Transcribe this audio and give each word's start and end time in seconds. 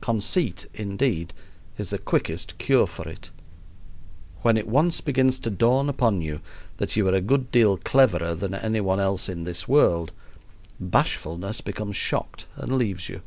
Conceit, 0.00 0.66
indeed, 0.74 1.32
is 1.78 1.90
the 1.90 1.98
quickest 1.98 2.58
cure 2.58 2.84
for 2.84 3.08
it. 3.08 3.30
When 4.40 4.56
it 4.56 4.66
once 4.66 5.00
begins 5.00 5.38
to 5.38 5.50
dawn 5.50 5.88
upon 5.88 6.20
you 6.20 6.40
that 6.78 6.96
you 6.96 7.06
are 7.06 7.14
a 7.14 7.20
good 7.20 7.52
deal 7.52 7.76
cleverer 7.76 8.34
than 8.34 8.54
any 8.54 8.80
one 8.80 8.98
else 8.98 9.28
in 9.28 9.44
this 9.44 9.68
world, 9.68 10.10
bashfulness 10.80 11.60
becomes 11.60 11.94
shocked 11.94 12.46
and 12.56 12.74
leaves 12.74 13.08
you. 13.08 13.22